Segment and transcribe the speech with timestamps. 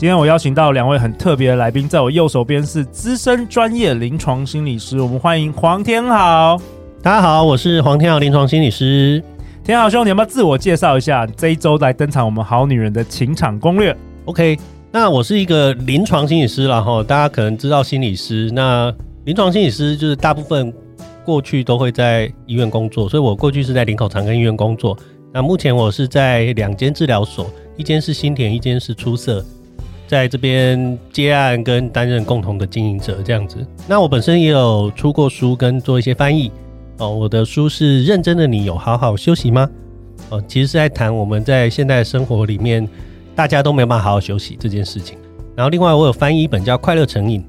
[0.00, 6.58] 今天我邀请到两位很特别的来宾，在我右手边是资深专业临床心理师，我们欢迎黄天豪。
[7.02, 9.22] 大家好，我是黄天豪，临床心理师。
[9.62, 11.26] 天豪兄，你要不要自我介绍一下？
[11.26, 13.94] 这一周来登场我们好女人的情场攻略。
[14.24, 14.58] OK，
[14.90, 18.90] 那我是一个临床心理师啦齁，大家可能知道心理师，那
[19.26, 20.72] 临床心理师就是大部分
[21.26, 24.96] 过去都会在医院工作，所以我过去是在林口长庚医院工作。
[25.30, 29.44] 那目前我是在两间治疗所，一间是新田，一间是出色。
[30.10, 36.50] 在这边接案跟担任共同的经营者这样子，那我本身也有出过书跟做一些翻译
[36.98, 37.14] 哦。
[37.14, 39.70] 我的书是《认真的你有好好休息吗》
[40.34, 42.88] 哦，其实是在谈我们在现代生活里面
[43.36, 45.16] 大家都没有办法好好休息这件事情。
[45.54, 47.40] 然后另外我有翻译一本叫《快乐成瘾》，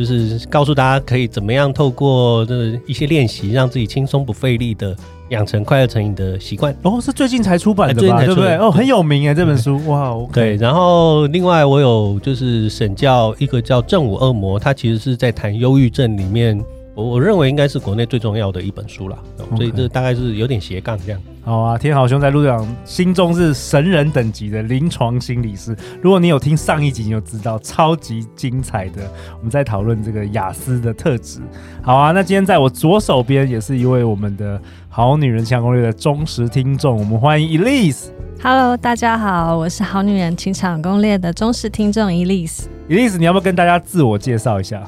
[0.00, 4.96] 就是告诉大家可以怎么样透过这一些练习，让自己轻松不费力的。
[5.30, 8.24] 养成快乐成瘾的习惯哦，是最近才出版的吧？
[8.24, 8.56] 对不对？
[8.56, 10.32] 哦，很有名哎，这本书哇，okay。
[10.34, 16.60] 对，然后另外我有就是审教一个叫《正午恶魔》，他其实是在谈忧郁症里面。
[17.00, 19.56] 我我认为应该是国内最重要的一本书了，okay.
[19.56, 21.20] 所以这大概是有点斜杠这样。
[21.42, 25.74] 好啊，天豪兄在陆队长心中是神人等级的临床心理师。
[26.02, 29.10] 如果你有听上一集，你就知道超级精彩的。
[29.38, 31.40] 我们在讨论这个雅思的特质。
[31.82, 38.08] 好啊，那今天在我左手边也是一位我们的好女人情场攻略的忠实听众，我们欢迎 Elise。
[38.42, 42.64] Hello，大家好，我是好女人情场攻略的忠实听众 Elise。
[42.88, 44.82] Elise，你要不要跟大家自我介绍一下？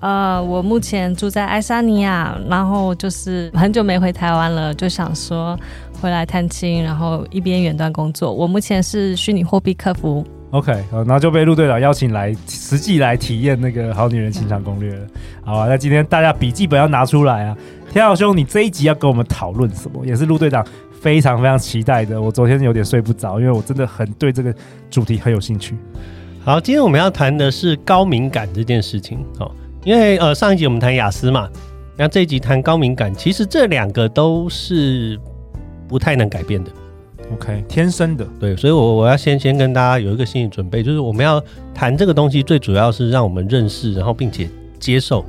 [0.00, 5.58] 呃，我目前住在爱沙尼亚，然后就是很久没回台湾了，就想说
[6.00, 8.32] 回来探亲，然后一边远端工作。
[8.32, 10.24] 我目前是虚拟货币客服。
[10.50, 15.06] OK，然后就被陆队长邀请来实际来体验那个好女人情场攻略了。
[15.44, 17.56] 好啊，那今天大家笔记本要拿出来啊！
[17.90, 20.06] 天浩兄，你这一集要跟我们讨论什么？
[20.06, 20.64] 也是陆队长
[21.00, 22.20] 非常非常期待的。
[22.20, 24.54] 我昨天有点睡不着，因为我真的很对这个
[24.88, 25.74] 主题很有兴趣。
[26.44, 29.18] 好，今天我们要谈的是高敏感这件事情。
[29.38, 29.52] 好。
[29.86, 31.48] 因为呃上一集我们谈雅思嘛，
[31.96, 35.16] 那这一集谈高敏感，其实这两个都是
[35.86, 36.70] 不太能改变的
[37.32, 41.40] ，OK，天生的，对，所以我我要先先跟大家有一个心理准备，就是我们要
[41.72, 45.24] 谈这个东西，最主要是让我们认识，然后并且接受。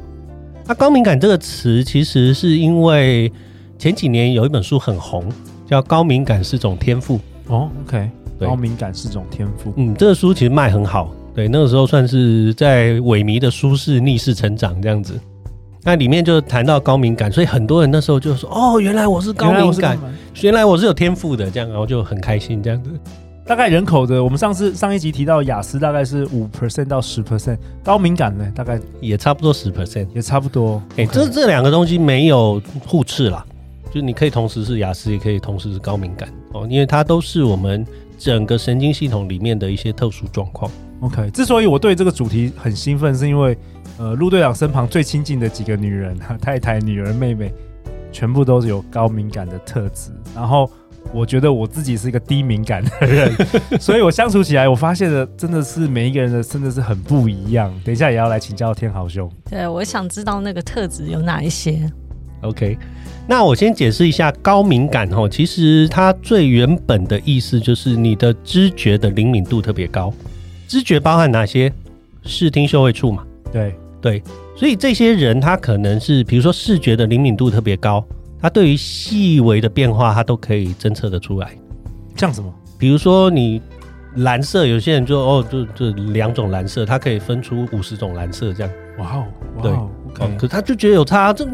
[0.66, 3.32] 那高敏感这个词，其实是因为
[3.78, 5.24] 前几年有一本书很红，
[5.68, 8.10] 叫《高敏感是种天赋》哦，OK，
[8.40, 11.14] 高敏感是种天赋，嗯，这个书其实卖很好。
[11.38, 15.14] 对，那个时候算是在萎靡的舒适逆势成长这样子，
[15.84, 20.00] 那里面就谈到高敏感，所以很多人那时候就说：“哦，原来我是高敏感，
[20.42, 22.90] 原来我是有天赋的。”这样，然后就很开心这样子。
[23.46, 30.82] 大概人口的，我们上次上一集提到雅思大概是五 percent 到十 percent，高敏感呢大概也差不多十 percent，也差不多。
[30.94, 33.46] 哎、欸，这这两个东西没有互斥啦，
[33.94, 37.86] 就你可以同时是雅思，也可以同时是高敏感哦，因为它都是我们
[38.18, 40.72] 整个神经系统里面的一些特殊状况。
[41.02, 43.56] OK，之所以我对这个主题很兴奋，是因为
[44.00, 47.54] 呃，陆队长身旁最亲近的几个女人，太太、女儿、妹妹，
[48.12, 50.10] 全部都是有高敏感的特质。
[50.36, 50.70] 然后
[51.14, 53.32] 我觉得我自己是一个低敏感的人，
[53.80, 57.72] 所以我相处起来，我发现的真的是每一个人的真的是很不一样。
[57.86, 59.32] 等一下也要来请教天豪兄。
[59.50, 61.92] 对，我想知道那个特质有哪一些。
[62.42, 62.78] OK，
[63.28, 70.14] 那我先解释一下高敏感哦，其实它最原本的意思就是你的知觉的灵敏度特别高。
[70.68, 71.72] 知觉包含哪些？
[72.24, 73.24] 视听嗅味触嘛。
[73.52, 74.24] 对对，
[74.56, 78.06] 所以这些人他可能是，比如说视觉的灵敏度特别高，
[78.40, 81.52] 他对于细微的变化他都可以侦测得出来。
[82.16, 82.54] 像什么？
[82.78, 83.62] 比如说你
[84.18, 88.72] 蓝色，有些人就哦，就就两种蓝色，他可以分出五十种蓝色这样。
[89.00, 89.26] 哇
[89.64, 91.48] 哦，对.可他就觉得有差这。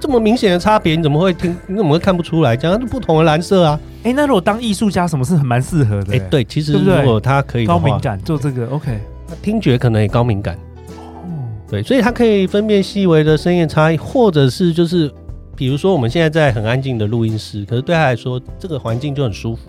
[0.00, 1.56] 这么明显的差别，你怎么会听？
[1.66, 2.56] 你怎么会看不出来？
[2.56, 3.80] 这样不同的蓝色啊！
[4.02, 6.12] 哎、欸，那如果当艺术家，什么是很蛮适合的？
[6.12, 8.98] 哎、欸，对，其实如果他可以高敏感做这个，OK，
[9.40, 10.56] 听觉可能也高敏感
[10.98, 11.24] 哦。
[11.70, 15.10] 对，所以他可以分辨细微的声音差异，或者是就是，
[15.56, 19.62] 比如说我们现在在很安静的录音室，可是对他来说，这个环境就很舒服。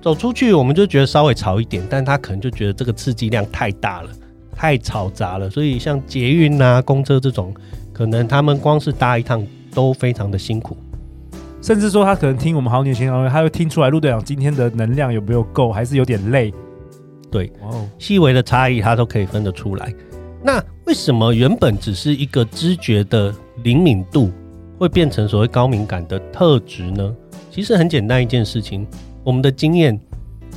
[0.00, 4.08] 走出去，我们就觉得稍微吵一点，但他可能就觉得这个刺激量太大了，
[4.56, 5.50] 太嘈杂了。
[5.50, 7.52] 所以像捷运啊、公车这种，
[7.98, 9.44] 可能他们光是搭一趟。
[9.74, 10.76] 都非常的辛苦，
[11.62, 16.52] 甚至说他可能听我们好女人情场攻略，他会听出来陆队长今天的能量有没有够，还是有点累。
[17.30, 19.94] 对，哦，细微的差异他都可以分得出来。
[20.42, 24.32] 那为什么原本只是一个知觉的灵敏度，
[24.78, 27.14] 会变成所谓高敏感的特质呢？
[27.52, 28.84] 其实很简单一件事情，
[29.22, 30.00] 我们的经验，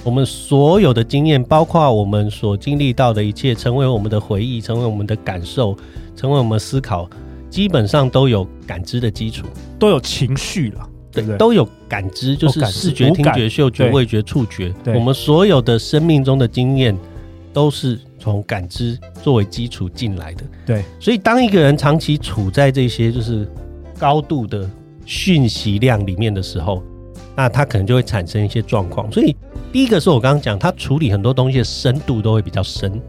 [0.04, 5.78] 我们所有的经验，包括我们所经历到的一切，成为我们的回忆，成为我们的感受，
[6.16, 7.08] 成为我们思考，
[7.52, 9.46] 基本上都有感知的基础，
[9.78, 11.38] 都有情绪了，对对？
[11.38, 14.74] 都有感知，就是视觉、听觉、嗅觉、味觉、触觉。
[14.96, 16.98] 我们所有的生命中的经验，
[17.52, 20.44] 都是从感知作为基础进来的。
[20.66, 23.46] 对，所以当一个人长期处在这些就是
[24.00, 24.68] 高度的
[25.06, 26.82] 讯息量里面的时候，
[27.36, 29.12] 那他可能就会产生一些状况。
[29.12, 29.36] 所以
[29.74, 33.02] 第一个是我刚刚讲，他处理很多东西的深度都会比较深。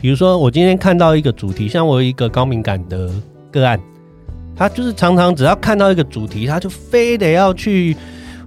[0.00, 3.10] 比如说，我今天看到一个主题，像我有一个高敏感的
[3.60, 3.80] 个案，
[4.56, 7.96] 他就是常常只要看到一个主题，他就非得要去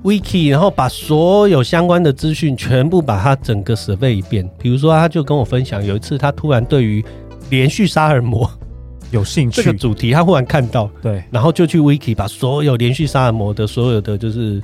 [0.03, 4.49] Wiki，然后把所有相关的资讯全部把它整个 survey 一遍。
[4.59, 7.03] 比如说，他就跟我分享，有一次他突然对于
[7.49, 8.49] 连续杀人魔
[9.11, 14.61] 有兴趣，这个主题他忽然看到，对，然后就去 Wiki 把所有连续杀人魔的所有的就是。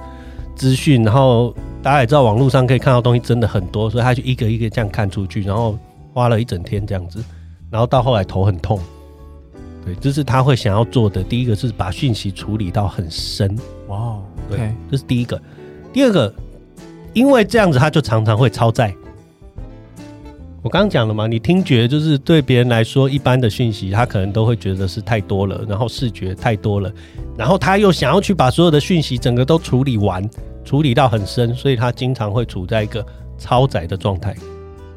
[0.56, 1.52] 资讯，然后
[1.82, 5.76] 大家也知道，网络上可以看到东西真的很多，所以他就一个一个这样看出去，然后
[6.14, 7.26] 花了一整天这样子，
[7.72, 8.80] 然后到后来头很痛。
[9.86, 11.22] 对，这是他会想要做的。
[11.24, 13.58] 第一个是把讯息处理到很深。
[13.88, 14.18] 哇，
[14.50, 15.42] 对，这是第一个。
[15.92, 16.34] 第二个，
[17.14, 18.94] 因为这样子他就常常会超载。
[20.62, 26.90] 我刚刚讲了嘛，你听觉就是对别人来说，一般的讯息他可能都会觉得是太多了，然后视觉太多了，
[27.38, 30.28] 然后他又想要去把所有的讯息整个都处理完，
[30.64, 33.06] 处理到很深，所以他经常会处在一个
[33.38, 34.34] 超载的状态，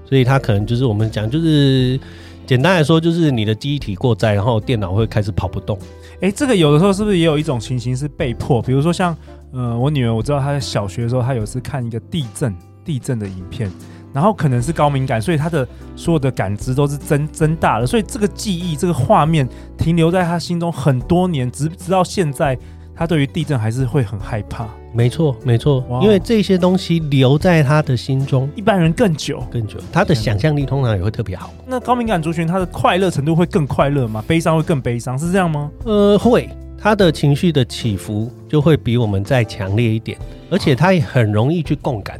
[0.08, 1.98] 所以他可能就是我们讲就是
[2.46, 5.78] 简单来说就是你的记忆体过载，然后电脑会开始跑不动。
[6.20, 8.62] 哎，这个有的时候是不是也有一种情形是被迫？
[8.62, 9.16] 比如说像
[9.52, 12.54] 呃我女儿，我知道她在小学的时候，她有次看一个地震
[12.84, 13.70] 地震的影片。
[14.12, 19.46] 然后可能是高敏感，所以她的所有的感知都是增增大了，所以这个记忆、这个画面
[19.76, 22.56] 停留在她心中很多年，直直到现在，
[22.94, 24.66] 她对于地震还是会很害怕。
[24.96, 31.52] 没错，没错，哇因为这些东西留在他的心中，一般人更久，更久，他的想象力通常也会特别好。
[31.66, 34.24] 那高敏感族群他的快乐程度会更快乐吗？
[34.26, 35.70] 悲伤会更悲伤，是这样吗？
[35.84, 36.48] 呃，会，
[36.78, 40.16] 他的情绪的起伏就会比我们再强烈一点，
[40.48, 42.18] 而且他也很容易去共感。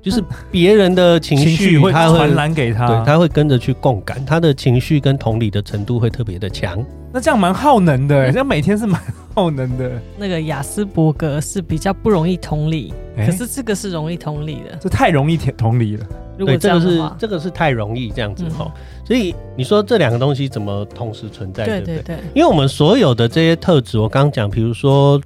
[0.00, 0.22] 就是
[0.52, 6.78] 别人的情绪，会传染给他，对，他会跟着去共感，他的情绪跟同理的程度会特别的强。
[7.16, 9.00] 那这样蛮耗能的，这样每天是蛮
[9.34, 9.90] 耗能的。
[10.18, 16.06] 那个雅斯伯格是比较不容易同理，可是这个是容易同理的，这太容易同理了。
[16.36, 18.70] 如果这样的话，这个是这个是太容易这样子哈。
[19.02, 21.64] 所以你说这两个东西怎么同时存在？
[21.64, 25.18] 对对对，因为我们所有的这些特质，我刚刚讲，比如说。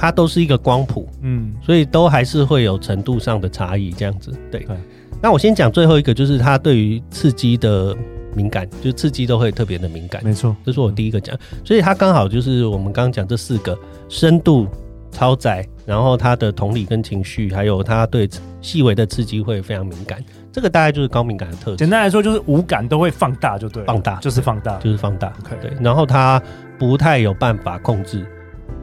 [0.00, 4.30] 它都是一个光谱，嗯，所以都还是会有程度上的差异，这样子。
[4.48, 4.76] 对，对
[5.20, 7.96] 那我先讲最后一个，就是它对于刺激的
[8.34, 10.22] 敏感，就是刺激都会特别的敏感。
[10.24, 13.78] 没错，这是我第一个讲，所以它刚好就是我们刚刚讲这四个
[14.08, 14.66] 深度
[15.10, 18.28] 超载，然后它的同理跟情绪，还有他对
[18.60, 20.22] 细微的刺激会非常敏感。
[20.52, 21.76] 这个大概就是高敏感的特质。
[21.76, 25.32] 简单来说，就是五感都会放大，就对，放大就是放大，就是放大。
[25.60, 26.42] 对，然后他
[26.78, 28.26] 不太有办法控制。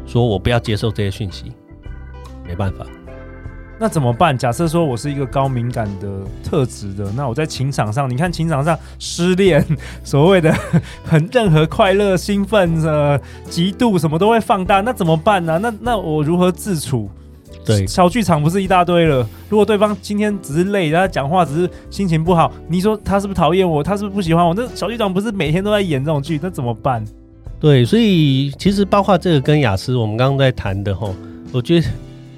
[0.06, 1.51] 说我不要接受这些讯息，
[2.48, 2.86] 没办法。
[3.77, 4.38] 那怎么办？
[4.38, 6.07] 假设说我是一个高敏感的
[6.44, 9.66] 特质的，那我在情场上，你看情场上失恋，
[10.04, 10.54] 所谓的
[11.03, 15.60] 很任何快乐、兴奋呃、嫉妒什么都会放大，那怎么办呢、啊？
[15.62, 17.10] 那那我如何自处？
[17.65, 19.27] 对，小剧场不是一大堆了。
[19.50, 23.82] 如果对方今天只是累，然后讲话只是心情不好，你说他是不是讨厌我？
[23.82, 24.53] 他是不是不喜欢我？
[24.53, 26.39] 那小剧场不是每天都在演这种剧？
[26.41, 27.03] 那怎么办？
[27.60, 31.15] 对，所以其实包括这个跟雅思，我们刚刚在谈的吼，
[31.51, 31.88] 我觉得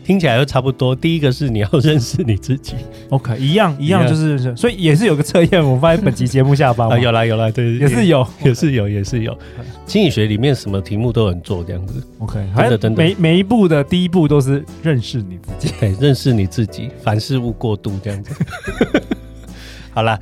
[0.08, 0.96] 听起来都差不多。
[0.96, 2.76] 第一个是你要认识你自己
[3.10, 4.08] ，OK，一样一样。
[4.08, 9.38] 就是认识，所以也是有个测验，我发现本集节目下方、啊、有啦有啦，对，也是有，也是有，也是有。
[9.86, 18.34] 心理学里面什么题目都能做这样子，OK，真的真的，每每一步的第一步都是认识你自己，对，认识你自己，凡事勿过度这样子。
[19.94, 20.18] 好啦，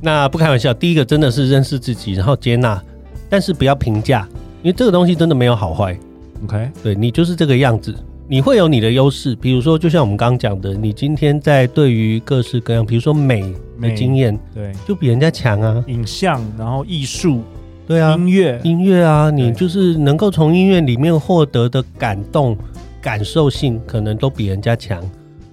[0.00, 2.80] 那不开玩笑，第一个真的是认识自己，然后接纳，
[3.28, 4.28] 但是不要评价。
[4.62, 5.98] 因为这个东西真的没有好坏
[6.44, 7.92] ，OK，对，你就是这个样子，
[8.26, 9.34] 你会有你的优势。
[9.36, 13.42] 比如说，就像我们刚刚讲的，你今天在对于各式各样，比如说美
[13.80, 15.84] 的经验，对，就比人家强啊。
[15.88, 17.42] 影像，然后艺术，
[17.86, 22.56] 对啊，音乐，音乐啊，你就是能够从音乐里面获得的感动、
[23.02, 25.02] 感受性，可能都比人家强。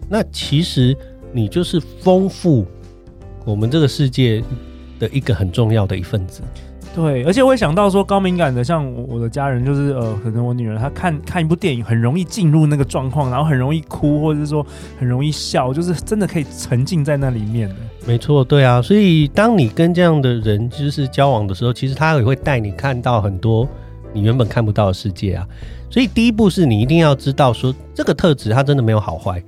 [0.08, 0.96] 那其实
[1.34, 2.66] 你就是丰富
[3.44, 4.42] 我们这个世界
[4.98, 6.42] 的一个很重要的一份子。
[6.94, 14.66] 对，而且我会想到说，高敏感的，像我的家人，就是呃，可能我女儿她看看一部电影，很容易进入那个状况，然后很容易哭，或者是说
[15.00, 17.74] 很容易笑，就是真的可以沉浸在那里面。
[18.06, 23.66] 没错，对啊，所以当你跟这样的人就是交往的时候，其实他也会带你看到很多
[24.12, 25.48] 你原本看不到的世界啊。
[25.90, 29.42] 所以第一步是你一定要知道说，这个特质它真的没有好坏，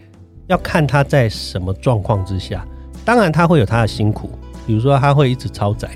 [0.47, 2.65] 要看他在什么状况之下。
[3.03, 4.29] 当然他会有他的辛苦，
[4.65, 5.89] 比如说他会一直超载。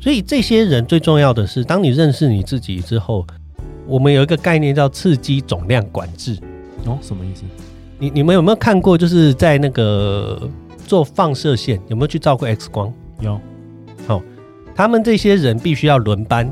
[0.00, 3.26] 所以这些人最重要的是，当你认识你自己之后，
[3.86, 6.38] 我们有一个概念叫刺激总量管制。
[6.84, 7.42] 哦，什么意思？
[7.98, 8.96] 你你们有没有看过？
[8.96, 10.48] 就是在那个
[10.86, 12.92] 做放射线，有没有去照过 X 光？
[13.20, 13.40] 有。
[14.06, 14.22] 好，
[14.74, 16.48] 他们这些人必须要轮班，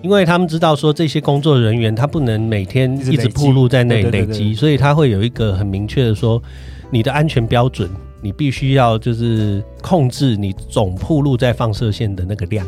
[0.00, 6.42] 因为他们知道说这些工作人员他不能每天一直暴露在那里累积，所以他会有一个很明确的说，
[6.90, 7.90] 你的安全标准。
[8.20, 12.66] 你必须要就是控制你总铺路在放射线的那个量，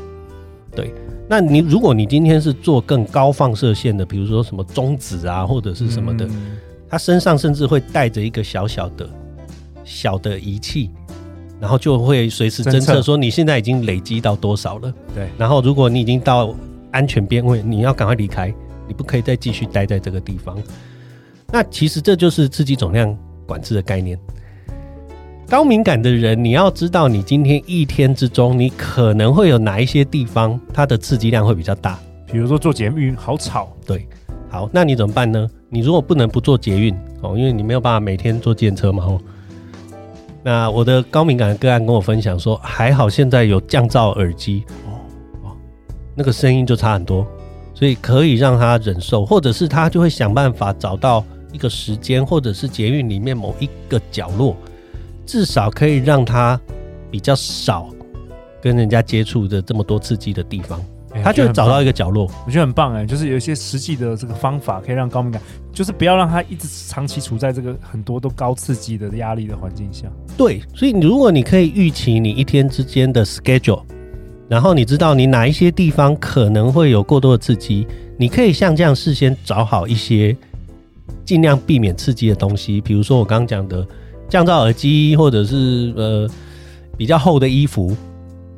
[0.74, 0.92] 对。
[1.30, 6.56] 那你如果你今天是做更高放射线的，比如说什么中子啊或者是什么的，嗯、
[6.88, 9.08] 他身上甚至会带着一个小小的
[9.84, 10.90] 小的仪器，
[11.60, 14.94] 然后就会随时侦测说你现在已经累积到多少了。
[15.14, 15.28] 对。
[15.36, 16.54] 然后如果你已经到
[16.90, 18.54] 安全边位，你要赶快离开，
[18.86, 20.56] 你不可以再继续待在这个地方。
[21.52, 23.14] 那其实这就是刺激总量
[23.46, 24.18] 管制的概念。
[25.48, 31.98] 高敏感的人，你要知道，你今天一天之中，你可能会有哪一些地方，它的刺激量会比较大。
[32.30, 34.06] 比如说做捷运好吵，对，
[34.50, 35.48] 好，那你怎么办呢？
[35.70, 39.02] 你如果不能不做捷运哦，因为你没有办法每天坐电车嘛。
[39.06, 39.18] 哦，
[40.42, 45.00] 那我的高敏感的个案跟我分享说，还好现在有降噪耳机哦，
[45.44, 45.56] 哦，
[46.14, 47.26] 那个声音就差很多，
[47.72, 51.24] 所以可以让他忍受，或者是他就会想办法找到
[51.54, 54.54] 一个时间，或者是捷运里面某一个角落。
[55.28, 56.58] 至少可以让他
[57.10, 57.86] 比较少
[58.62, 60.82] 跟人家接触的这么多刺激的地方，
[61.12, 70.06] 欸、他就找到一个角落，我觉得很棒哎、欸，就是有一些实际的这个方法可以让高敏感，就是不要让他一直长期处在这个很多都高刺激的压力的环境下。
[70.34, 73.82] 对，所以如果你可以预期你一天之间的 schedule，
[74.48, 80.34] 然后你知道你哪一些地方可能会有过多的刺激，你可以像这样事先找好一些
[81.26, 83.86] 尽量避免刺激的东西，比如说我刚刚讲的。
[84.28, 86.28] 降噪耳机，或者是呃
[86.96, 87.96] 比较厚的衣服，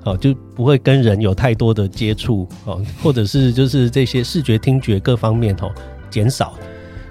[0.02, 5.70] 好，就不会跟人有太多的接触，哦，或者是就是这些视觉、听觉各方面哦
[6.10, 6.54] 减少。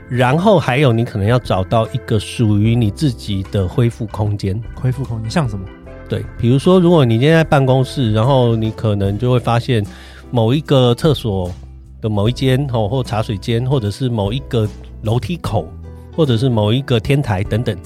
[0.10, 4.60] 然后还有，你可能要找到一个属于你自己的恢复空间。
[4.74, 5.64] 恢复空间像什么？
[6.10, 9.86] 对，比如说，如果你今天在办公室，然后你可能就会发现
[10.32, 11.54] 某一个厕所
[12.02, 14.68] 的某一间哦，或茶水间，或者是某一个
[15.04, 15.72] 楼梯口，
[16.16, 17.78] 或者是某一个天台等等。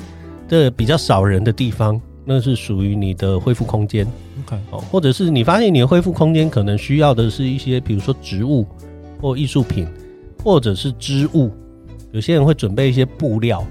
[0.54, 4.06] 这比较少人的地方，那是属于你的恢复空间。
[4.46, 8.64] OK，哦，或者是你发现你的恢复空间可能需要的是一些，比如说植物
[9.20, 9.88] 或艺术品，
[10.44, 11.50] 或者是织物。
[12.12, 13.66] 有些人会准备一些布料，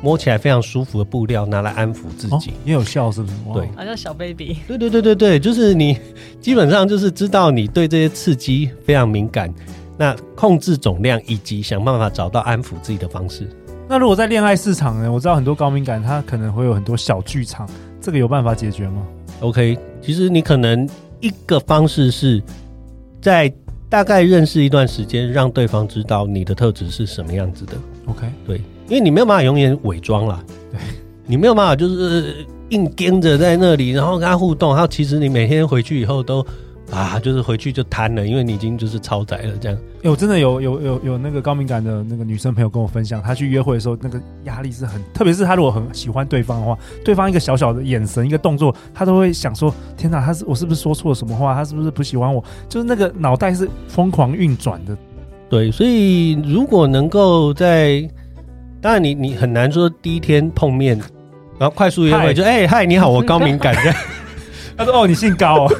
[0.00, 3.34] 摸起来非常舒服的布料，拿来安抚自己，也、哦、有效，是不是？
[3.52, 4.58] 对，好像小 baby。
[4.68, 5.98] 对对对对对，就是你
[6.40, 9.52] 基本上就是知道你对这些刺激非常敏感，
[9.98, 13.48] 那控制总量以及想办法找到安抚自己的方式。
[13.88, 15.12] 那如果在恋爱市场呢？
[15.12, 17.68] 我知道很多高敏感，他可能会有很多小剧场，
[18.00, 19.02] 这个有办法解决吗
[19.40, 20.88] ？OK，其实你可能
[21.20, 22.42] 一个方式是
[23.20, 23.52] 在
[23.90, 27.74] 大概认识一段时间，让对方知道你的特质是什么样子的。
[28.06, 28.56] OK，对，
[28.88, 30.80] 因为你没有办法永远伪装啦，对，
[31.26, 36.44] 你没有办法就是硬跟着在那里，然后跟他互动，然后其实你每天回去以后都。
[36.92, 39.78] 啊，就是回去就瘫了，因为你已经就是超载了这样。
[39.78, 51.54] 哎、欸，我真的有有有有那个高敏感的那个女生朋友跟我分享，她去约会的时候，那个压力是很，特别是她如果很喜欢对方的话，对方一个小小的眼神、一个动作，她都会想说：天哪，他是我是不是说错了什么话？
[51.54, 52.44] 他是不是不喜欢我？
[52.68, 54.94] 就是那个脑袋是疯狂运转的。
[55.48, 58.06] 对，所以如果能够在，
[58.82, 60.98] 当然你你很难说第一天碰面，
[61.58, 63.74] 然后快速约会就哎嗨、你好，我高敏感。
[64.76, 65.72] 他说哦，你姓高哦。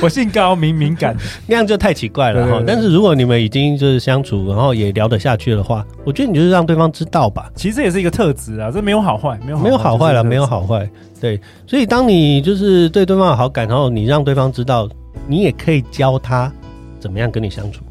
[0.02, 1.14] 我姓高，敏敏感，
[1.46, 2.62] 那样就太奇怪了哈。
[2.66, 7.50] 但是如果你们已经就是相处，然后也聊得下去的话，我觉得你就是让对方知道吧。
[7.54, 10.88] 其实这也是一个特质啊，这没有好坏，没有没有好坏了，没有好坏。
[11.20, 14.88] 对，所以当你就是对对方有好感，然后你让对方知道，
[15.26, 16.50] 你也可以教他
[16.98, 17.82] 怎么样跟你相处。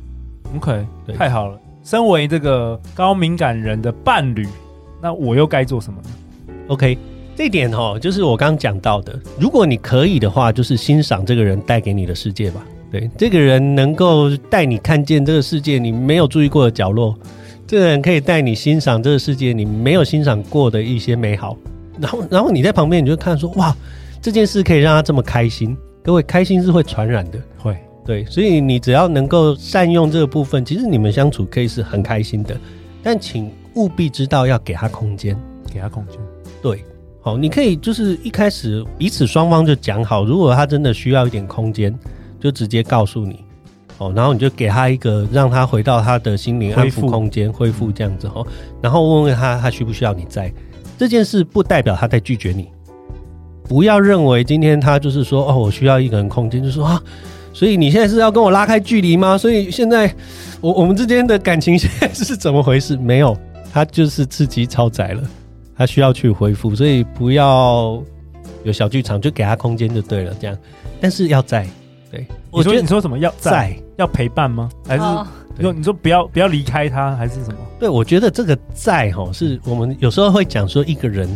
[0.56, 1.58] OK，对，太好了。
[1.84, 4.48] 身为这个高敏感人的伴侣，
[5.02, 6.10] 那我又该做什么呢
[6.70, 6.98] ？OK。
[7.40, 9.18] 这一点哦，就是我刚刚讲到的。
[9.40, 12.66] 如果你可以的话，就是欣赏这个人带给你的世界吧。
[12.92, 17.18] 对，这个人能够带你看见这个世界你没有注意过的角落，
[17.66, 21.56] 这个人可以带你欣赏这个世界你没有欣赏过的一些美好。
[21.98, 23.74] 然后，然后你在旁边，你就看说，哇，
[24.22, 25.78] 这件事可以让他这么开心。
[26.04, 27.74] 各位开心是会传染的，会
[28.06, 32.60] 对，所以你只要能够善用这个部分，其实你们相处可以是很开心的。
[33.02, 35.34] 但请务必知道要给他空间，
[35.74, 36.20] 给他空间。
[36.62, 36.84] 对，
[37.30, 41.94] 好，你可以就是一开始彼此双方就讲好，如果他真的需要一点空间，
[42.40, 43.46] 就直接告诉你，
[44.00, 48.46] 哦，然后你就给他一个让他回到他的心灵安抚空间，恢复这样子哦，
[48.82, 50.52] 然后问问他他需不需要你在。
[50.98, 52.68] 这件事不代表他在拒绝你，
[53.64, 57.00] 不要认为今天他就是说哦，我需要一个人空间，就说啊，
[57.54, 59.38] 所以你现在是要跟我拉开距离吗？
[59.38, 60.12] 所以现在
[60.62, 62.98] 我我们之间的感情现在是怎么回事？
[62.98, 63.38] 没有，
[63.72, 65.22] 他就是刺激超载了，
[65.80, 68.00] 他需要去恢复，所以不要
[68.64, 70.56] 有小剧场，就给他空间就对了，这样。
[71.00, 71.66] 但是要在，
[72.12, 74.70] 对，我觉得你说什么要在，要陪伴吗？
[74.86, 75.02] 还是？
[75.04, 75.26] 哦
[75.58, 77.58] 你说，你说不要不要离开他，还是什么？
[77.78, 81.28] 对，我觉得这个在哈，是我们有时候会讲说，一个人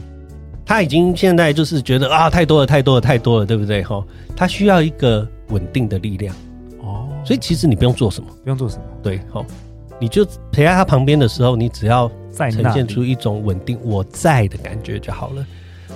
[0.65, 3.83] 他已经现在就是觉得啊，太多了，太多了，太多了，对不对？
[3.83, 4.01] 哈，
[4.33, 6.33] 他需要一个稳定的力量
[6.81, 7.09] 哦。
[7.25, 9.45] 所以其实你不用做什么，不用做什么，对，好，
[9.99, 15.45] 你就陪在他旁边的时候，你只要呈现出一种稳定我在的感觉就好了。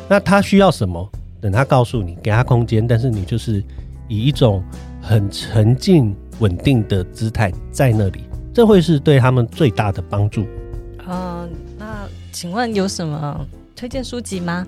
[0.08, 1.10] 那他需要什么？
[1.42, 3.64] 等他告诉你，给他空间，但是你就是
[4.08, 4.64] 以一种
[5.02, 6.16] 很沉静。
[6.40, 8.22] 稳定的姿态在那里，
[8.54, 10.46] 这会是对他们最大的帮助。
[11.08, 13.44] 嗯、呃，那请问有什么
[13.76, 14.64] 推荐书籍吗？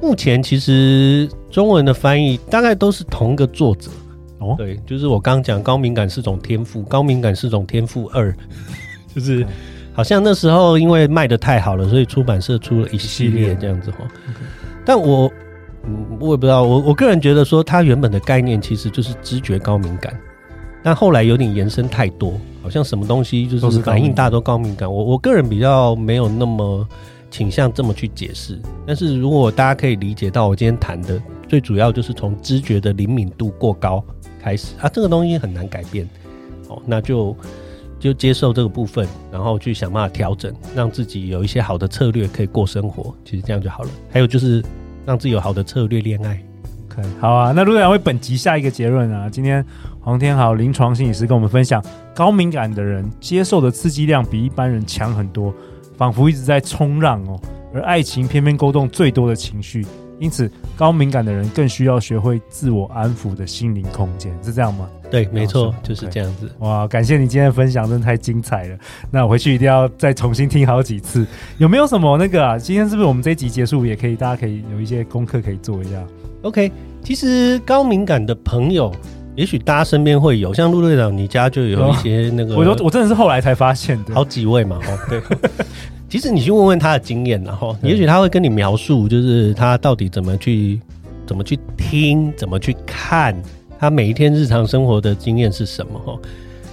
[0.00, 3.90] 目前其实中文的翻译大概都是同一个作者
[4.38, 4.54] 哦。
[4.56, 8.34] 对，就是我刚刚讲高敏感是种天赋，高敏感是种天赋二，
[9.14, 9.46] 就是
[9.92, 13.98] 好像那时候因为卖的太好了，所以出版社出了一系列这样子哈。
[14.84, 15.30] 但我
[15.84, 20.16] 嗯，我也不知道，我我个人觉得说，它原本的概念其实就是知觉高敏感。
[20.84, 24.92] 但后来有点延伸太多，好像什么东西就是反应大多高敏感。
[24.92, 26.86] 我我个人比较没有那么
[27.30, 28.58] 倾向这么去解释。
[28.84, 34.04] 但是如果大家可以理解到我今天谈的，最主要就是从知觉的灵敏度过高
[34.40, 36.08] 开始啊，这个东西很难改变。
[36.68, 37.36] 哦，那就
[38.02, 43.14] 就接受这个部分，然后去想办法调整，让自己有一些好的策略可以过生活。
[43.24, 43.90] 其实这样就好了。
[44.10, 44.60] 还有就是
[45.06, 46.42] 让自己有好的策略恋爱。
[46.90, 47.52] OK，好啊。
[47.52, 49.64] 那陆队长为本集下一个结论啊，今天。
[50.04, 51.80] 黄天豪临床心理师跟我们分享，
[52.12, 55.54] 高敏感的人接受的刺激量比一般人强很多，
[55.96, 57.40] 仿佛一直在冲浪哦。
[57.72, 59.86] 而爱情偏偏勾动最多的情绪，
[60.22, 64.88] 因此高敏感的人更需要学会自我安抚的心灵空间，是这样吗？
[65.10, 66.48] 对，没错，就是这样子。
[66.60, 68.78] 哇，感谢你今天的分享，真的太精彩了。
[69.10, 71.26] 那我回去一定要再重新听好几次。
[71.58, 72.56] 有没有什么那个啊？
[72.56, 74.14] 今天是不是我们这一集结束也可以？
[74.14, 76.00] 大家可以有一些功课可以做一下。
[76.42, 76.70] OK，
[77.02, 78.94] 其实高敏感的朋友。
[79.34, 82.54] 也许大家身边会有，像陆队长，你家就有一些那个。
[82.54, 85.22] 我说我真的是后来才发现的，好几位嘛，哦，对。
[86.12, 90.78] 其实你去问问他的经验，然后也许他会跟你描述，就是他到底怎么去
[91.26, 93.34] 怎么去听，怎么去看，
[93.78, 95.98] 他每一天日常生活的经验是什么？
[96.00, 96.18] 哈，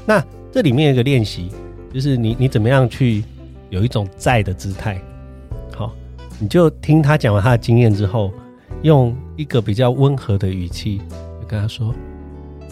[0.05, 0.21] 那
[0.51, 1.47] 这里面有一个练习，
[1.93, 3.23] 就是你你怎么样去
[3.69, 5.01] 有一种在的姿态，
[5.73, 5.95] 好，
[6.37, 8.33] 你就听他讲完他的经验之后，
[8.81, 10.97] 用一个比较温和的语气
[11.39, 11.95] 就跟他说。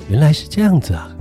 [0.10, 1.16] 原来是这样子啊！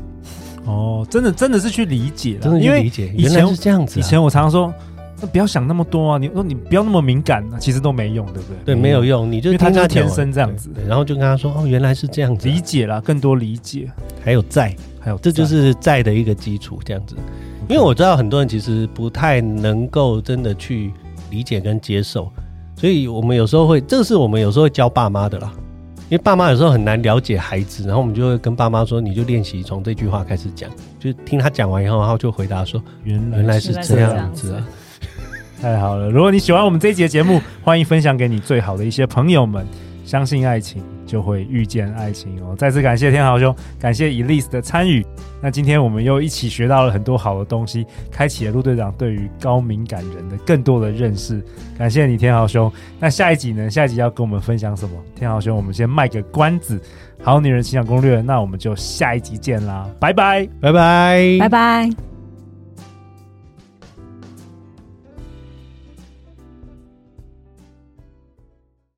[0.65, 3.15] 哦，真的真的是去理解，真的去理解。
[3.17, 4.03] 原来是这样子啊。
[4.03, 4.75] 以前我常常说，
[5.21, 6.19] 那不要想那么多啊！
[6.19, 8.57] 你说你不要那么敏感，啊其实都没用，对不对？
[8.67, 9.31] 对，没有用。
[9.31, 13.91] 你就听他天生这样子，然后就跟他说：“哦，原来是这样子。”理解了，更多理解，
[14.23, 17.17] 还有在，还有这就是在的一个基础，这样子。
[17.69, 20.93] 因为我知道很多人其实不太能够真的去
[21.31, 22.31] 理解跟接受，
[22.77, 25.53] 所以我们有时候会，这个是我们有时候会教爸妈的啦。
[26.09, 34.65] 因为爸妈有时候很难了解孩子，然后我们就会跟爸妈说：“你就练习从这句话开始讲，就听他讲完以后，然后就回答说：‘原来原来是这样子啊！’
[35.61, 36.11] 太好了！
[36.11, 39.67] 如果你喜欢我们这一集的节目，欢迎分享给你最好的一些朋友们。
[40.05, 42.55] 相信爱情，就会遇见爱情哦！
[42.57, 45.05] 再次感谢天豪兄，感谢 Elise 的参与。
[45.43, 51.45] 那今天我们又一起学到了很多好的东西，开启了陆队长对于高敏感人的更多的认识。
[51.77, 52.73] 感谢你，天豪兄。
[53.01, 53.69] 那下一集呢？
[53.69, 54.95] 下一集要跟我们分享什么？
[55.17, 56.81] 天豪兄，我们先卖个关子。
[57.21, 59.89] 好女人情场攻略，那我们就下一集见啦！
[59.99, 62.16] 拜拜，拜拜，拜拜。